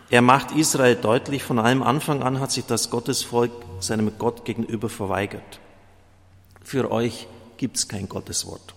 Er 0.10 0.22
macht 0.22 0.52
Israel 0.52 0.96
deutlich, 0.96 1.44
von 1.44 1.60
allem 1.60 1.84
Anfang 1.84 2.24
an 2.24 2.40
hat 2.40 2.52
sich 2.52 2.66
das 2.66 2.90
Gottesvolk 2.90 3.52
seinem 3.80 4.18
Gott 4.18 4.46
gegenüber 4.46 4.88
verweigert. 4.88 5.60
Für 6.64 6.92
euch 6.92 7.28
gibt 7.58 7.78
es 7.78 7.88
kein 7.88 8.10
Gotteswort. 8.10 8.74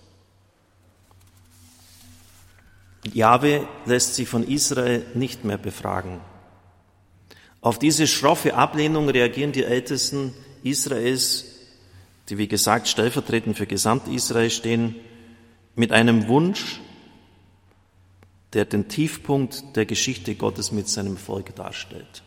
Jahwe 3.13 3.67
lässt 3.85 4.15
sich 4.15 4.29
von 4.29 4.47
Israel 4.47 5.07
nicht 5.15 5.45
mehr 5.45 5.59
befragen. 5.59 6.21
Auf 7.61 7.79
diese 7.79 8.07
schroffe 8.07 8.55
Ablehnung 8.55 9.09
reagieren 9.09 9.53
die 9.53 9.65
Ältesten 9.65 10.35
Israels, 10.63 11.45
die 12.29 12.39
wie 12.39 12.49
gesagt 12.49 12.89
stellvertretend 12.89 13.57
für 13.57 13.67
Gesamt-Israel 13.67 14.51
stehen, 14.51 14.97
mit 15.75 15.93
einem 15.93 16.29
Wunsch, 16.29 16.81
der 18.53 18.65
den 18.65 18.89
Tiefpunkt 18.89 19.77
der 19.77 19.87
Geschichte 19.87 20.35
Gottes 20.35 20.73
mit 20.73 20.89
seinem 20.89 21.17
Volk 21.17 21.55
darstellt. 21.55 22.23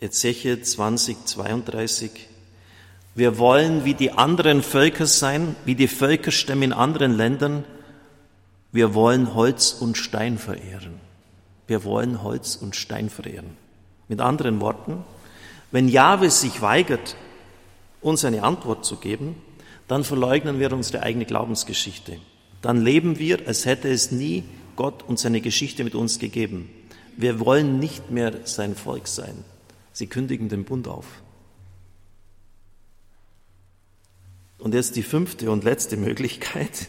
Ezechiel 0.00 0.62
20, 0.62 1.26
32 1.26 2.28
wir 3.14 3.38
wollen 3.38 3.84
wie 3.84 3.94
die 3.94 4.12
anderen 4.12 4.62
Völker 4.62 5.06
sein, 5.06 5.56
wie 5.64 5.74
die 5.74 5.88
Völkerstämme 5.88 6.64
in 6.64 6.72
anderen 6.72 7.16
Ländern. 7.16 7.64
Wir 8.70 8.94
wollen 8.94 9.34
Holz 9.34 9.72
und 9.72 9.96
Stein 9.96 10.38
verehren. 10.38 11.00
Wir 11.66 11.84
wollen 11.84 12.22
Holz 12.22 12.56
und 12.56 12.76
Stein 12.76 13.10
verehren. 13.10 13.56
Mit 14.08 14.20
anderen 14.20 14.60
Worten, 14.60 15.04
wenn 15.70 15.88
Jahwe 15.88 16.30
sich 16.30 16.62
weigert, 16.62 17.16
uns 18.00 18.24
eine 18.24 18.42
Antwort 18.42 18.84
zu 18.84 18.96
geben, 18.96 19.36
dann 19.86 20.04
verleugnen 20.04 20.60
wir 20.60 20.72
unsere 20.72 21.02
eigene 21.02 21.24
Glaubensgeschichte. 21.24 22.18
Dann 22.62 22.82
leben 22.82 23.18
wir, 23.18 23.46
als 23.46 23.66
hätte 23.66 23.88
es 23.88 24.12
nie 24.12 24.44
Gott 24.76 25.02
und 25.02 25.18
seine 25.18 25.40
Geschichte 25.40 25.84
mit 25.84 25.94
uns 25.94 26.18
gegeben. 26.18 26.70
Wir 27.16 27.40
wollen 27.40 27.78
nicht 27.80 28.10
mehr 28.10 28.32
sein 28.44 28.76
Volk 28.76 29.08
sein. 29.08 29.44
Sie 29.92 30.06
kündigen 30.06 30.48
den 30.48 30.64
Bund 30.64 30.86
auf. 30.86 31.06
Und 34.68 34.74
jetzt 34.74 34.96
die 34.96 35.02
fünfte 35.02 35.50
und 35.50 35.64
letzte 35.64 35.96
Möglichkeit. 35.96 36.88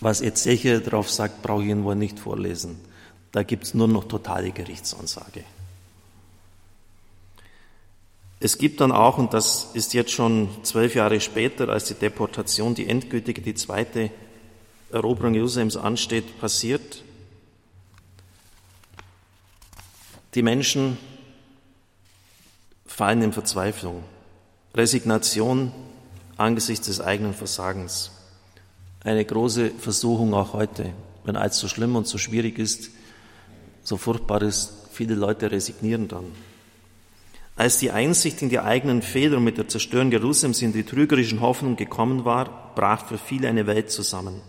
Was 0.00 0.20
Ezechiel 0.20 0.82
darauf 0.82 1.10
sagt, 1.10 1.40
brauche 1.40 1.62
ich 1.62 1.70
Ihnen 1.70 1.84
wohl 1.84 1.94
nicht 1.94 2.18
vorlesen. 2.18 2.78
Da 3.32 3.44
gibt 3.44 3.64
es 3.64 3.72
nur 3.72 3.88
noch 3.88 4.04
totale 4.04 4.50
Gerichtsansage. 4.50 5.42
Es 8.40 8.58
gibt 8.58 8.82
dann 8.82 8.92
auch, 8.92 9.16
und 9.16 9.32
das 9.32 9.70
ist 9.72 9.94
jetzt 9.94 10.10
schon 10.10 10.50
zwölf 10.62 10.94
Jahre 10.94 11.22
später, 11.22 11.70
als 11.70 11.86
die 11.86 11.94
Deportation, 11.94 12.74
die 12.74 12.90
endgültige, 12.90 13.40
die 13.40 13.54
zweite 13.54 14.10
Eroberung 14.92 15.32
Jerusalems 15.32 15.78
ansteht, 15.78 16.38
passiert, 16.42 17.02
die 20.34 20.42
Menschen 20.42 20.98
fallen 22.84 23.22
in 23.22 23.32
Verzweiflung. 23.32 24.04
Resignation 24.74 25.72
angesichts 26.40 26.86
des 26.86 27.00
eigenen 27.00 27.34
Versagens. 27.34 28.10
Eine 29.04 29.24
große 29.24 29.70
Versuchung 29.78 30.34
auch 30.34 30.52
heute, 30.52 30.92
wenn 31.24 31.36
alles 31.36 31.58
so 31.58 31.68
schlimm 31.68 31.96
und 31.96 32.06
so 32.06 32.18
schwierig 32.18 32.58
ist, 32.58 32.90
so 33.82 33.96
furchtbar 33.96 34.42
ist, 34.42 34.72
viele 34.92 35.14
Leute 35.14 35.50
resignieren 35.50 36.08
dann. 36.08 36.24
Als 37.56 37.78
die 37.78 37.90
Einsicht 37.90 38.40
in 38.40 38.48
die 38.48 38.58
eigenen 38.58 39.02
Fehler 39.02 39.38
mit 39.38 39.58
der 39.58 39.68
Zerstörung 39.68 40.10
Jerusalems 40.10 40.62
in 40.62 40.72
die 40.72 40.84
trügerischen 40.84 41.40
Hoffnung 41.40 41.76
gekommen 41.76 42.24
war, 42.24 42.72
brach 42.74 43.06
für 43.06 43.18
viele 43.18 43.48
eine 43.48 43.66
Welt 43.66 43.90
zusammen. 43.90 44.40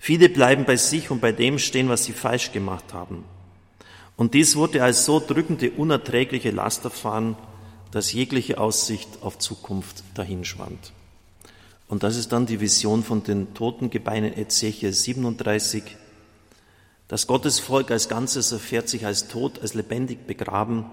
Viele 0.00 0.28
bleiben 0.28 0.64
bei 0.64 0.76
sich 0.76 1.12
und 1.12 1.20
bei 1.20 1.30
dem 1.30 1.60
stehen, 1.60 1.88
was 1.88 2.04
sie 2.04 2.12
falsch 2.12 2.50
gemacht 2.50 2.92
haben. 2.92 3.24
Und 4.16 4.34
dies 4.34 4.56
wurde 4.56 4.82
als 4.82 5.04
so 5.04 5.20
drückende, 5.20 5.70
unerträgliche 5.70 6.50
Last 6.50 6.84
erfahren, 6.84 7.36
dass 7.92 8.12
jegliche 8.12 8.58
Aussicht 8.58 9.08
auf 9.20 9.38
Zukunft 9.38 10.02
dahinschwand. 10.14 10.92
Und 11.88 12.02
das 12.02 12.16
ist 12.16 12.32
dann 12.32 12.46
die 12.46 12.60
Vision 12.60 13.04
von 13.04 13.22
den 13.22 13.52
toten 13.52 13.90
Gebeinen 13.90 14.36
Ezechiel 14.36 14.94
37. 14.94 15.82
Das 17.06 17.26
Gottesvolk 17.26 17.90
als 17.90 18.08
Ganzes 18.08 18.50
erfährt 18.50 18.88
sich 18.88 19.04
als 19.04 19.28
tot, 19.28 19.60
als 19.60 19.74
lebendig 19.74 20.26
begraben. 20.26 20.86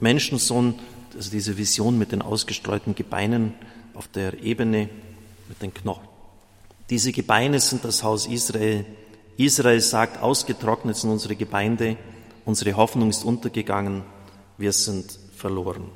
Menschensohn, 0.00 0.76
also 1.14 1.30
diese 1.30 1.58
Vision 1.58 1.98
mit 1.98 2.12
den 2.12 2.22
ausgestreuten 2.22 2.94
Gebeinen 2.94 3.52
auf 3.92 4.08
der 4.08 4.42
Ebene 4.42 4.88
mit 5.50 5.60
den 5.60 5.74
Knochen. 5.74 6.08
Diese 6.88 7.12
Gebeine 7.12 7.60
sind 7.60 7.84
das 7.84 8.02
Haus 8.02 8.26
Israel. 8.26 8.86
Israel 9.36 9.82
sagt, 9.82 10.22
ausgetrocknet 10.22 10.96
sind 10.96 11.10
unsere 11.10 11.36
Gebeine, 11.36 11.98
unsere 12.46 12.74
Hoffnung 12.74 13.10
ist 13.10 13.22
untergegangen, 13.22 14.02
wir 14.56 14.72
sind 14.72 15.18
verloren. 15.36 15.90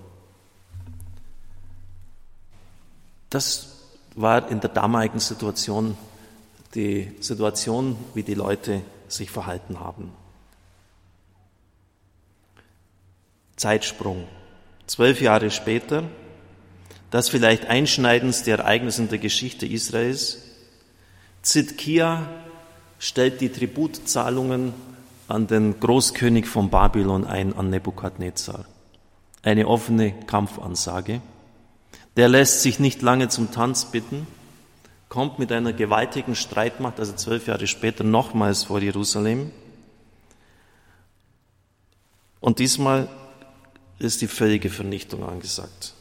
Das 3.32 3.68
war 4.14 4.50
in 4.50 4.60
der 4.60 4.68
damaligen 4.68 5.18
Situation 5.18 5.96
die 6.74 7.12
Situation, 7.20 7.96
wie 8.12 8.22
die 8.22 8.34
Leute 8.34 8.82
sich 9.08 9.30
verhalten 9.30 9.80
haben. 9.80 10.12
Zeitsprung. 13.56 14.28
Zwölf 14.86 15.22
Jahre 15.22 15.50
später, 15.50 16.04
das 17.10 17.30
vielleicht 17.30 17.66
einschneidendste 17.66 18.50
Ereignis 18.50 18.98
in 18.98 19.08
der 19.08 19.18
Geschichte 19.18 19.64
Israels, 19.64 20.42
Zidkia 21.40 22.28
stellt 22.98 23.40
die 23.40 23.48
Tributzahlungen 23.48 24.74
an 25.26 25.46
den 25.46 25.80
Großkönig 25.80 26.46
von 26.46 26.68
Babylon 26.68 27.26
ein, 27.26 27.56
an 27.56 27.70
Nebukadnezar. 27.70 28.66
Eine 29.42 29.68
offene 29.68 30.12
Kampfansage. 30.26 31.22
Der 32.16 32.28
lässt 32.28 32.62
sich 32.62 32.78
nicht 32.78 33.00
lange 33.00 33.28
zum 33.28 33.52
Tanz 33.52 33.86
bitten, 33.86 34.26
kommt 35.08 35.38
mit 35.38 35.50
einer 35.50 35.72
gewaltigen 35.72 36.34
Streitmacht, 36.34 36.98
also 36.98 37.14
zwölf 37.14 37.46
Jahre 37.46 37.66
später, 37.66 38.04
nochmals 38.04 38.64
vor 38.64 38.80
Jerusalem. 38.80 39.50
Und 42.40 42.58
diesmal 42.58 43.08
ist 43.98 44.20
die 44.20 44.26
völlige 44.26 44.68
Vernichtung 44.68 45.22
angesagt. 45.22 45.94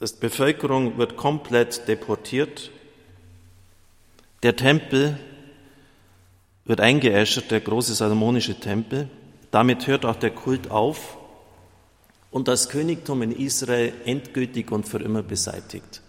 Die 0.00 0.06
Bevölkerung 0.20 0.98
wird 0.98 1.16
komplett 1.16 1.86
deportiert. 1.88 2.70
Der 4.42 4.56
Tempel 4.56 5.18
wird 6.64 6.80
eingeäschert, 6.80 7.50
der 7.50 7.60
große 7.60 7.94
salomonische 7.94 8.58
Tempel. 8.58 9.08
Damit 9.50 9.86
hört 9.86 10.04
auch 10.04 10.16
der 10.16 10.30
Kult 10.30 10.70
auf 10.70 11.16
und 12.36 12.48
das 12.48 12.68
Königtum 12.68 13.22
in 13.22 13.32
Israel 13.32 13.94
endgültig 14.04 14.70
und 14.70 14.86
für 14.86 14.98
immer 14.98 15.22
beseitigt. 15.22 16.02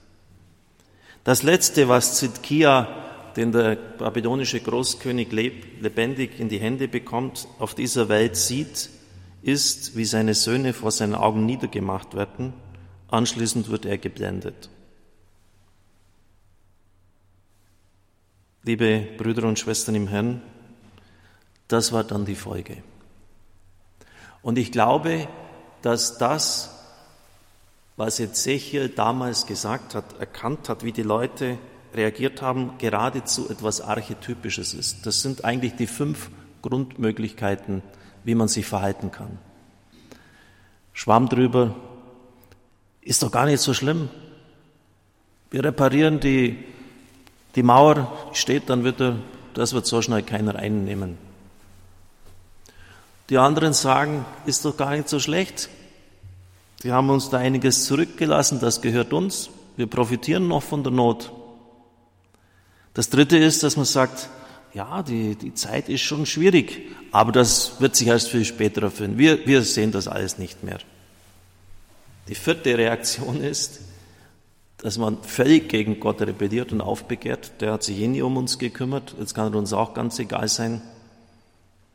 Das 1.24 1.41
Letzte, 1.41 1.88
was 1.88 2.17
Zidkia, 2.17 3.31
den 3.38 3.53
der 3.53 3.77
babylonische 3.77 4.60
Großkönig 4.60 5.31
lebendig 5.31 6.38
in 6.38 6.50
die 6.50 6.60
Hände 6.60 6.89
bekommt, 6.89 7.48
auf 7.60 7.75
dieser 7.75 8.10
Welt 8.10 8.36
sieht, 8.36 8.89
ist, 9.41 9.96
wie 9.96 10.03
seine 10.03 10.34
Söhne 10.34 10.74
vor 10.74 10.91
seinen 10.91 11.15
Augen 11.15 11.46
niedergemacht 11.46 12.13
werden. 12.13 12.51
Anschließend 13.07 13.69
wird 13.69 13.86
er 13.86 13.98
geblendet. 13.98 14.69
Liebe 18.63 19.07
Brüder 19.17 19.48
und 19.48 19.60
Schwestern 19.60 19.96
im 19.96 20.10
Herrn, 20.10 20.41
das 21.69 21.93
war 21.93 22.03
dann 22.03 22.25
die 22.25 22.36
Folge. 22.36 22.84
Und 24.41 24.57
ich 24.57 24.74
glaube, 24.74 25.29
dass 25.81 26.17
das, 26.17 26.72
was 27.96 28.19
Ezechiel 28.19 28.89
damals 28.89 29.46
gesagt 29.46 29.96
hat, 29.96 30.19
erkannt 30.19 30.69
hat, 30.69 30.84
wie 30.84 30.91
die 30.91 31.03
Leute 31.03 31.57
reagiert 31.93 32.41
haben, 32.41 32.77
geradezu 32.77 33.50
etwas 33.50 33.81
Archetypisches 33.81 34.74
ist. 34.74 35.05
Das 35.05 35.22
sind 35.22 35.46
eigentlich 35.46 35.75
die 35.75 35.88
fünf 35.88 36.29
Grundmöglichkeiten, 36.62 37.81
wie 38.24 38.36
man 38.36 38.48
sich 38.48 38.65
verhalten 38.65 39.12
kann. 39.12 39.39
Schwamm 40.93 41.29
drüber, 41.29 41.75
ist 43.01 43.24
doch 43.24 43.31
gar 43.31 43.46
nicht 43.46 43.62
so 43.62 43.74
schlimm. 43.74 44.10
Wir 45.50 45.63
reparieren 45.63 46.19
die, 46.19 46.63
die 47.55 47.63
Mauer, 47.63 48.29
steht 48.34 48.69
dann 48.69 48.84
wieder, 48.84 49.17
das 49.53 49.74
wird 49.74 49.86
so 49.86 50.01
schnell 50.01 50.24
keiner 50.24 50.55
einnehmen. 50.55 51.17
Die 53.29 53.38
anderen 53.38 53.74
sagen, 53.74 54.25
ist 54.46 54.63
doch 54.63 54.77
gar 54.77 54.96
nicht 54.96 55.10
so 55.10 55.19
schlecht. 55.19 55.69
Die 56.84 56.91
haben 56.91 57.10
uns 57.10 57.29
da 57.29 57.38
einiges 57.38 57.86
zurückgelassen, 57.86 58.60
das 58.60 58.81
gehört 58.81 59.12
uns. 59.12 59.50
Wir 59.75 59.88
profitieren 59.88 60.48
noch 60.48 60.63
von 60.63 60.84
der 60.84 60.91
Not. 60.91 61.31
Das 62.93 63.10
dritte 63.10 63.38
ist, 63.38 63.63
dass 63.63 63.75
man 63.75 63.86
sagt, 63.86 64.29
ja, 64.74 65.03
die, 65.03 65.36
die 65.36 65.53
Zeit 65.53 65.89
ist 65.89 66.01
schon 66.01 66.25
schwierig, 66.25 66.81
aber 67.12 67.31
das 67.31 67.79
wird 67.79 67.96
sich 67.96 68.07
erst 68.07 68.29
viel 68.29 68.46
später 68.46 68.84
erfüllen. 68.84 69.17
Wir, 69.17 69.46
wir 69.46 69.63
sehen 69.63 69.91
das 69.91 70.08
alles 70.08 70.38
nicht 70.38 70.63
mehr. 70.63 70.80
Die 72.28 72.36
vierte 72.36 72.78
Reaktion 72.78 73.41
ist, 73.41 73.82
dass 74.78 74.97
man 74.97 75.23
völlig 75.23 75.69
gegen 75.69 75.99
Gott 75.99 76.21
rebelliert 76.21 76.71
und 76.71 76.82
aufbegehrt. 76.82 77.62
Der 77.62 77.73
hat 77.73 77.84
sich 77.84 77.99
eh 77.99 78.08
nie 78.08 78.21
um 78.21 78.38
uns 78.38 78.60
gekümmert, 78.60 79.15
jetzt 79.19 79.34
kann 79.34 79.51
er 79.51 79.58
uns 79.58 79.73
auch 79.73 79.93
ganz 79.93 80.19
egal 80.19 80.47
sein. 80.47 80.82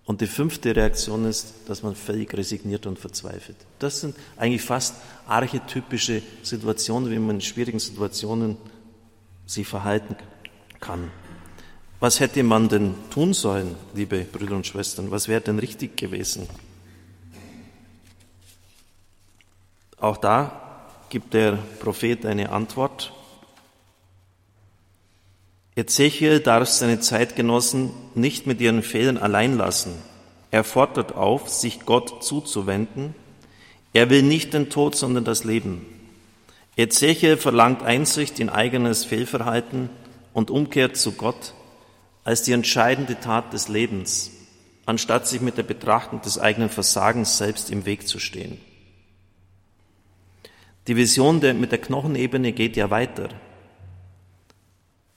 Und 0.04 0.20
die 0.20 0.26
fünfte 0.26 0.74
Reaktion 0.74 1.24
ist, 1.24 1.54
dass 1.66 1.82
man 1.82 1.94
völlig 1.94 2.34
resigniert 2.34 2.86
und 2.86 2.98
verzweifelt. 2.98 3.56
Das 3.78 4.00
sind 4.00 4.16
eigentlich 4.36 4.62
fast 4.62 4.96
archetypische 5.26 6.22
Situationen, 6.42 7.10
wie 7.10 7.18
man 7.18 7.36
in 7.36 7.40
schwierigen 7.40 7.78
Situationen 7.78 8.56
sich 9.46 9.66
verhalten 9.66 10.16
kann. 10.80 11.10
Was 12.00 12.18
hätte 12.18 12.42
man 12.42 12.68
denn 12.68 12.94
tun 13.10 13.32
sollen, 13.32 13.76
liebe 13.94 14.24
Brüder 14.24 14.56
und 14.56 14.66
Schwestern? 14.66 15.12
Was 15.12 15.28
wäre 15.28 15.40
denn 15.40 15.60
richtig 15.60 15.96
gewesen? 15.96 16.48
Auch 19.98 20.16
da 20.16 20.88
gibt 21.10 21.32
der 21.32 21.52
Prophet 21.78 22.26
eine 22.26 22.50
Antwort. 22.50 23.12
Ezechiel 25.74 26.40
darf 26.40 26.68
seine 26.68 27.00
Zeitgenossen 27.00 27.90
nicht 28.14 28.46
mit 28.46 28.60
ihren 28.60 28.82
Fehlern 28.82 29.16
allein 29.16 29.56
lassen. 29.56 29.94
Er 30.50 30.64
fordert 30.64 31.14
auf, 31.14 31.48
sich 31.48 31.86
Gott 31.86 32.22
zuzuwenden. 32.22 33.14
Er 33.94 34.10
will 34.10 34.22
nicht 34.22 34.52
den 34.52 34.68
Tod, 34.68 34.94
sondern 34.94 35.24
das 35.24 35.44
Leben. 35.44 35.86
Ezechiel 36.76 37.38
verlangt 37.38 37.82
Einsicht 37.82 38.38
in 38.38 38.50
eigenes 38.50 39.04
Fehlverhalten 39.04 39.88
und 40.34 40.50
umkehrt 40.50 40.96
zu 40.96 41.12
Gott 41.12 41.54
als 42.24 42.42
die 42.42 42.52
entscheidende 42.52 43.18
Tat 43.18 43.52
des 43.52 43.68
Lebens, 43.68 44.30
anstatt 44.86 45.26
sich 45.26 45.40
mit 45.40 45.56
der 45.56 45.64
Betrachtung 45.64 46.20
des 46.20 46.38
eigenen 46.38 46.68
Versagens 46.68 47.38
selbst 47.38 47.70
im 47.70 47.84
Weg 47.86 48.06
zu 48.06 48.18
stehen. 48.18 48.60
Die 50.86 50.96
Vision 50.96 51.40
der, 51.40 51.54
mit 51.54 51.72
der 51.72 51.80
Knochenebene 51.80 52.52
geht 52.52 52.76
ja 52.76 52.90
weiter. 52.90 53.28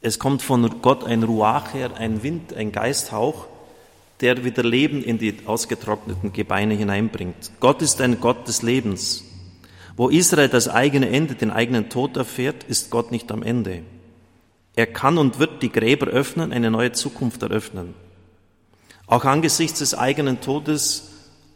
Es 0.06 0.20
kommt 0.20 0.44
von 0.44 0.84
Gott 0.84 1.04
ein 1.04 1.24
Ruach 1.24 1.74
her, 1.74 1.98
ein 1.98 2.22
Wind, 2.22 2.54
ein 2.54 2.72
Geisthauch, 2.72 3.48
der 4.22 4.46
wieder 4.46 4.62
Leben 4.62 5.04
in 5.04 5.18
die 5.18 5.36
ausgetrockneten 5.48 6.32
Gebeine 6.32 6.76
hineinbringt. 6.76 7.54
Gott 7.60 7.82
ist 7.82 8.00
ein 8.02 8.20
Gott 8.22 8.48
des 8.48 8.62
Lebens. 8.62 9.24
Wo 9.98 10.10
Israel 10.10 10.48
das 10.48 10.70
eigene 10.70 11.10
Ende, 11.10 11.34
den 11.34 11.50
eigenen 11.50 11.90
Tod 11.90 12.18
erfährt, 12.18 12.66
ist 12.66 12.92
Gott 12.92 13.10
nicht 13.10 13.32
am 13.32 13.42
Ende. 13.42 13.82
Er 14.76 14.86
kann 14.86 15.18
und 15.18 15.40
wird 15.40 15.64
die 15.64 15.72
Gräber 15.72 16.06
öffnen, 16.06 16.54
eine 16.54 16.70
neue 16.70 16.92
Zukunft 16.92 17.42
eröffnen. 17.42 17.96
Auch 19.08 19.26
angesichts 19.26 19.80
des 19.80 19.96
eigenen 19.96 20.40
Todes 20.40 21.14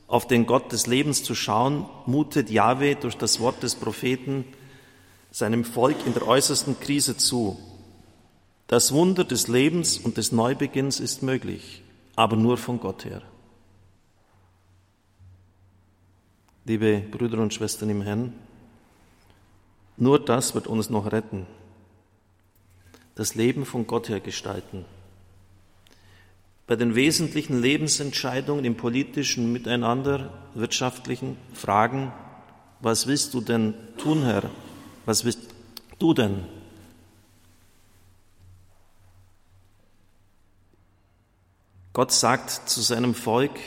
auf 0.08 0.26
den 0.26 0.48
Gott 0.48 0.72
des 0.72 0.88
Lebens 0.88 1.22
zu 1.22 1.36
schauen, 1.36 1.86
mutet 2.08 2.50
Jahwe 2.50 2.96
durch 2.96 3.16
das 3.16 3.40
Wort 3.40 3.62
des 3.62 3.76
Propheten 3.76 4.44
seinem 5.30 5.66
Volk 5.66 5.98
in 6.08 6.16
der 6.16 6.28
äußersten 6.28 6.80
Krise 6.80 7.16
zu. 7.16 7.60
Das 8.70 8.92
Wunder 8.92 9.24
des 9.24 9.48
Lebens 9.48 9.98
und 9.98 10.18
des 10.18 10.32
Neubeginns 10.32 11.00
ist 11.00 11.24
möglich, 11.24 11.82
aber 12.16 12.36
nur 12.36 12.56
von 12.56 12.80
Gott 12.80 13.04
her. 13.04 13.24
Liebe 16.66 17.00
Brüder 17.00 17.40
und 17.40 17.52
Schwestern 17.52 17.90
im 17.90 18.04
Herrn, 18.04 18.32
nur 19.98 20.24
das 20.24 20.54
wird 20.54 20.68
uns 20.68 20.92
noch 20.92 21.12
retten. 21.12 21.48
Das 23.16 23.34
Leben 23.34 23.66
von 23.66 23.88
Gott 23.88 24.08
her 24.08 24.20
gestalten. 24.20 24.86
Bei 26.68 26.76
den 26.76 26.94
wesentlichen 26.94 27.60
Lebensentscheidungen 27.60 28.66
im 28.66 28.78
politischen 28.78 29.52
Miteinander, 29.52 30.32
wirtschaftlichen 30.54 31.38
Fragen, 31.56 32.14
was 32.82 33.08
willst 33.08 33.34
du 33.34 33.42
denn 33.42 33.74
tun, 33.98 34.22
Herr? 34.22 34.44
Was 35.08 35.26
willst 35.26 35.56
du 35.98 36.14
denn? 36.14 36.59
Gott 41.94 42.12
sagt 42.12 42.70
zu 42.70 42.82
seinem 42.82 43.16
Volk, 43.16 43.60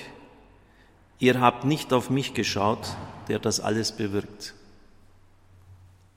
ihr 1.19 1.41
habt 1.41 1.65
nicht 1.65 1.93
auf 1.93 2.11
mich 2.11 2.35
geschaut, 2.35 2.97
der 3.29 3.39
das 3.39 3.61
alles 3.61 3.93
bewirkt. 3.93 4.55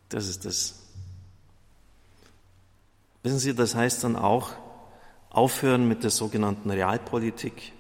Das 0.10 0.28
ist 0.28 0.46
das. 0.46 0.82
Wissen 3.24 3.40
Sie, 3.40 3.56
das 3.56 3.74
heißt 3.74 4.04
dann 4.04 4.16
auch, 4.16 4.52
aufhören 5.32 5.88
mit 5.88 6.04
der 6.04 6.12
sogenannten 6.12 6.70
Realpolitik, 6.70 7.74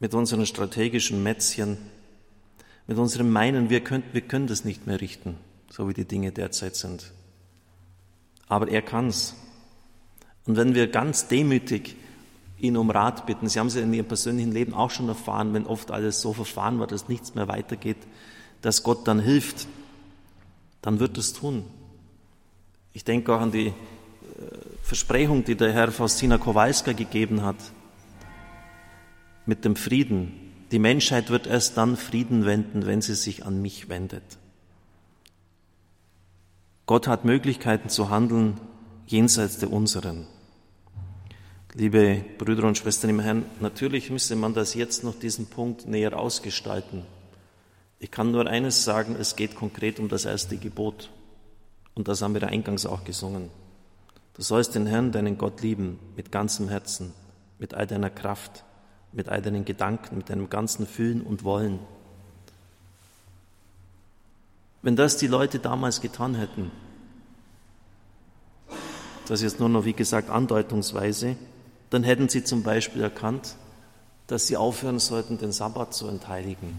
mit 0.00 0.12
unseren 0.12 0.44
strategischen 0.44 1.22
Mätzchen, 1.22 1.78
mit 2.88 2.98
unserem 2.98 3.30
Meinen, 3.30 3.70
wir 3.70 3.82
können, 3.82 4.02
wir 4.12 4.22
können 4.22 4.48
das 4.48 4.64
nicht 4.64 4.86
mehr 4.86 5.00
richten, 5.00 5.38
so 5.70 5.88
wie 5.88 5.94
die 5.94 6.04
Dinge 6.04 6.32
derzeit 6.32 6.74
sind. 6.74 7.12
Aber 8.48 8.68
er 8.68 8.82
kann's. 8.82 9.36
Und 10.46 10.56
wenn 10.56 10.74
wir 10.74 10.88
ganz 10.88 11.28
demütig 11.28 11.96
ihn 12.62 12.76
um 12.76 12.90
Rat 12.90 13.26
bitten. 13.26 13.48
Sie 13.48 13.58
haben 13.58 13.66
es 13.66 13.74
ja 13.74 13.82
in 13.82 13.92
Ihrem 13.92 14.06
persönlichen 14.06 14.52
Leben 14.52 14.72
auch 14.72 14.90
schon 14.90 15.08
erfahren, 15.08 15.52
wenn 15.52 15.66
oft 15.66 15.90
alles 15.90 16.20
so 16.20 16.32
verfahren 16.32 16.78
war, 16.78 16.86
dass 16.86 17.08
nichts 17.08 17.34
mehr 17.34 17.48
weitergeht, 17.48 17.98
dass 18.62 18.82
Gott 18.82 19.06
dann 19.08 19.18
hilft, 19.18 19.66
dann 20.80 21.00
wird 21.00 21.18
es 21.18 21.32
tun. 21.32 21.64
Ich 22.92 23.04
denke 23.04 23.34
auch 23.34 23.40
an 23.40 23.50
die 23.50 23.66
äh, 23.66 23.72
Versprechung, 24.82 25.44
die 25.44 25.56
der 25.56 25.72
Herr 25.72 25.90
Faustina 25.90 26.38
Kowalska 26.38 26.92
gegeben 26.92 27.42
hat, 27.42 27.56
mit 29.44 29.64
dem 29.64 29.74
Frieden. 29.74 30.52
Die 30.70 30.78
Menschheit 30.78 31.30
wird 31.30 31.48
erst 31.48 31.76
dann 31.76 31.96
Frieden 31.96 32.44
wenden, 32.44 32.86
wenn 32.86 33.02
sie 33.02 33.14
sich 33.14 33.44
an 33.44 33.60
mich 33.60 33.88
wendet. 33.88 34.22
Gott 36.86 37.08
hat 37.08 37.24
Möglichkeiten 37.24 37.88
zu 37.88 38.08
handeln 38.08 38.60
jenseits 39.06 39.58
der 39.58 39.72
unseren. 39.72 40.26
Liebe 41.74 42.22
Brüder 42.36 42.64
und 42.64 42.76
Schwestern 42.76 43.08
im 43.08 43.20
Herrn, 43.20 43.46
natürlich 43.60 44.10
müsste 44.10 44.36
man 44.36 44.52
das 44.52 44.74
jetzt 44.74 45.04
noch 45.04 45.18
diesen 45.18 45.46
Punkt 45.46 45.86
näher 45.86 46.18
ausgestalten. 46.18 47.06
Ich 47.98 48.10
kann 48.10 48.30
nur 48.30 48.46
eines 48.46 48.84
sagen, 48.84 49.16
es 49.18 49.36
geht 49.36 49.54
konkret 49.54 49.98
um 49.98 50.10
das 50.10 50.26
erste 50.26 50.58
Gebot. 50.58 51.08
Und 51.94 52.08
das 52.08 52.20
haben 52.20 52.34
wir 52.34 52.46
eingangs 52.46 52.84
auch 52.84 53.04
gesungen. 53.04 53.48
Du 54.34 54.42
sollst 54.42 54.74
den 54.74 54.86
Herrn, 54.86 55.12
deinen 55.12 55.38
Gott 55.38 55.62
lieben, 55.62 55.98
mit 56.14 56.30
ganzem 56.30 56.68
Herzen, 56.68 57.14
mit 57.58 57.72
all 57.72 57.86
deiner 57.86 58.10
Kraft, 58.10 58.64
mit 59.12 59.30
all 59.30 59.40
deinen 59.40 59.64
Gedanken, 59.64 60.18
mit 60.18 60.28
deinem 60.28 60.50
ganzen 60.50 60.86
Fühlen 60.86 61.22
und 61.22 61.42
Wollen. 61.42 61.78
Wenn 64.82 64.96
das 64.96 65.16
die 65.16 65.26
Leute 65.26 65.58
damals 65.58 66.02
getan 66.02 66.34
hätten, 66.34 66.70
das 69.26 69.40
ist 69.40 69.52
jetzt 69.52 69.60
nur 69.60 69.70
noch, 69.70 69.86
wie 69.86 69.94
gesagt, 69.94 70.28
andeutungsweise, 70.28 71.36
dann 71.92 72.04
hätten 72.04 72.30
sie 72.30 72.42
zum 72.42 72.62
Beispiel 72.62 73.02
erkannt, 73.02 73.54
dass 74.26 74.46
sie 74.46 74.56
aufhören 74.56 74.98
sollten, 74.98 75.36
den 75.36 75.52
Sabbat 75.52 75.92
zu 75.92 76.08
entheiligen. 76.08 76.74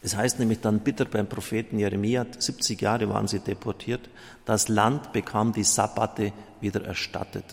Es 0.00 0.16
heißt 0.16 0.38
nämlich 0.38 0.60
dann 0.60 0.80
bitter 0.80 1.04
beim 1.04 1.28
Propheten 1.28 1.78
Jeremia, 1.78 2.24
70 2.38 2.80
Jahre 2.80 3.10
waren 3.10 3.28
sie 3.28 3.40
deportiert, 3.40 4.08
das 4.46 4.68
Land 4.68 5.12
bekam 5.12 5.52
die 5.52 5.62
Sabbate 5.62 6.32
wieder 6.58 6.86
erstattet. 6.86 7.44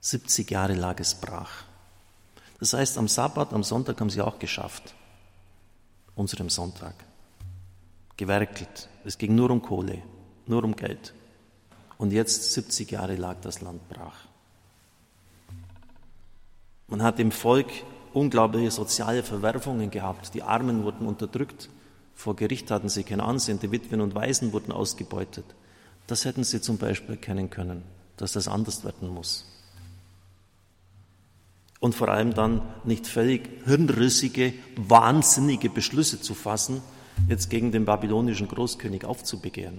70 0.00 0.50
Jahre 0.50 0.74
lag 0.74 0.98
es 0.98 1.14
brach. 1.14 1.64
Das 2.58 2.72
heißt, 2.72 2.98
am 2.98 3.06
Sabbat, 3.06 3.52
am 3.52 3.62
Sonntag 3.62 4.00
haben 4.00 4.10
sie 4.10 4.20
auch 4.20 4.40
geschafft. 4.40 4.94
Unserem 6.16 6.50
Sonntag. 6.50 6.94
Gewerkelt. 8.16 8.88
Es 9.04 9.16
ging 9.16 9.36
nur 9.36 9.50
um 9.50 9.62
Kohle, 9.62 10.02
nur 10.46 10.64
um 10.64 10.74
Geld. 10.74 11.14
Und 11.98 12.10
jetzt, 12.10 12.52
70 12.52 12.90
Jahre 12.90 13.14
lag 13.14 13.36
das 13.42 13.60
Land 13.60 13.88
brach. 13.88 14.31
Man 16.92 17.02
hat 17.02 17.18
im 17.20 17.32
Volk 17.32 17.68
unglaubliche 18.12 18.70
soziale 18.70 19.22
Verwerfungen 19.22 19.90
gehabt. 19.90 20.34
Die 20.34 20.42
Armen 20.42 20.84
wurden 20.84 21.06
unterdrückt, 21.06 21.70
vor 22.14 22.36
Gericht 22.36 22.70
hatten 22.70 22.90
sie 22.90 23.02
kein 23.02 23.22
Ansehen, 23.22 23.58
die 23.58 23.72
Witwen 23.72 24.02
und 24.02 24.14
Waisen 24.14 24.52
wurden 24.52 24.72
ausgebeutet. 24.72 25.46
Das 26.06 26.26
hätten 26.26 26.44
sie 26.44 26.60
zum 26.60 26.76
Beispiel 26.76 27.14
erkennen 27.14 27.48
können, 27.48 27.82
dass 28.18 28.32
das 28.32 28.46
anders 28.46 28.84
werden 28.84 29.08
muss. 29.08 29.46
Und 31.80 31.94
vor 31.94 32.10
allem 32.10 32.34
dann 32.34 32.60
nicht 32.84 33.06
völlig 33.06 33.48
hirnrissige, 33.64 34.52
wahnsinnige 34.76 35.70
Beschlüsse 35.70 36.20
zu 36.20 36.34
fassen, 36.34 36.82
jetzt 37.26 37.48
gegen 37.48 37.72
den 37.72 37.86
babylonischen 37.86 38.48
Großkönig 38.48 39.06
aufzubegehren. 39.06 39.78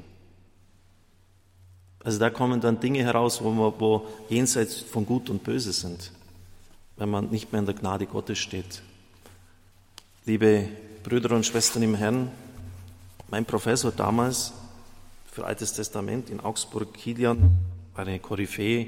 Also 2.03 2.17
da 2.17 2.31
kommen 2.31 2.59
dann 2.59 2.79
Dinge 2.79 3.03
heraus, 3.03 3.43
wo, 3.43 3.51
man, 3.51 3.73
wo 3.77 4.07
jenseits 4.29 4.79
von 4.79 5.05
Gut 5.05 5.29
und 5.29 5.43
Böse 5.43 5.73
sind 5.73 6.11
wenn 6.97 7.09
man 7.09 7.29
nicht 7.29 7.51
mehr 7.51 7.59
in 7.59 7.65
der 7.65 7.75
Gnade 7.75 8.05
Gottes 8.05 8.39
steht. 8.39 8.81
Liebe 10.25 10.69
Brüder 11.03 11.35
und 11.35 11.45
Schwestern 11.45 11.83
im 11.83 11.95
Herrn, 11.95 12.31
mein 13.29 13.45
Professor 13.45 13.91
damals 13.91 14.53
für 15.31 15.45
Altes 15.45 15.73
Testament 15.73 16.29
in 16.29 16.39
Augsburg, 16.39 16.93
Kilian, 16.93 17.57
war 17.95 18.05
eine 18.05 18.19
Koryphäe, 18.19 18.87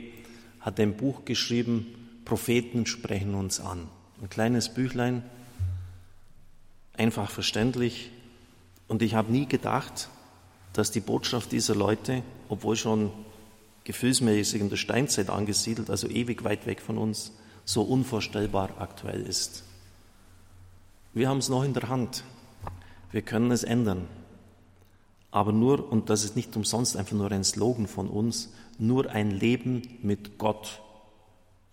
hat 0.61 0.79
ein 0.79 0.95
Buch 0.95 1.25
geschrieben, 1.25 1.87
Propheten 2.25 2.85
sprechen 2.85 3.35
uns 3.35 3.59
an. 3.59 3.87
Ein 4.21 4.29
kleines 4.29 4.73
Büchlein, 4.73 5.23
einfach 6.97 7.29
verständlich. 7.29 8.11
Und 8.87 9.01
ich 9.01 9.15
habe 9.15 9.31
nie 9.31 9.47
gedacht, 9.47 10.09
dass 10.73 10.91
die 10.91 10.99
Botschaft 10.99 11.51
dieser 11.51 11.75
Leute, 11.75 12.23
obwohl 12.49 12.75
schon 12.75 13.11
gefühlsmäßig 13.83 14.61
in 14.61 14.69
der 14.69 14.77
Steinzeit 14.77 15.29
angesiedelt, 15.29 15.89
also 15.89 16.07
ewig 16.07 16.43
weit 16.43 16.65
weg 16.65 16.81
von 16.81 16.97
uns, 16.97 17.31
so 17.65 17.81
unvorstellbar 17.81 18.69
aktuell 18.79 19.23
ist. 19.23 19.63
Wir 21.13 21.29
haben 21.29 21.39
es 21.39 21.49
noch 21.49 21.63
in 21.63 21.73
der 21.73 21.89
Hand. 21.89 22.23
Wir 23.11 23.21
können 23.21 23.51
es 23.51 23.63
ändern. 23.63 24.07
Aber 25.31 25.51
nur, 25.51 25.91
und 25.91 26.09
das 26.09 26.23
ist 26.23 26.35
nicht 26.35 26.55
umsonst 26.55 26.95
einfach 26.95 27.15
nur 27.15 27.31
ein 27.31 27.43
Slogan 27.43 27.87
von 27.87 28.07
uns, 28.07 28.53
nur 28.77 29.09
ein 29.09 29.31
Leben 29.31 29.99
mit 30.01 30.37
Gott 30.37 30.81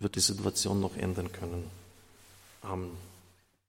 wird 0.01 0.17
die 0.17 0.21
Situation 0.21 0.81
noch 0.81 0.97
ändern 0.97 1.31
können. 1.31 1.71
Amen. 2.63 3.12